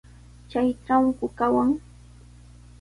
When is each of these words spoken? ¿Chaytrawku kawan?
¿Chaytrawku 0.49 1.25
kawan? 1.37 1.69